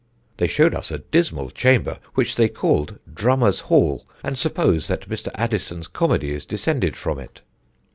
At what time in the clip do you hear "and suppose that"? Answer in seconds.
4.23-5.07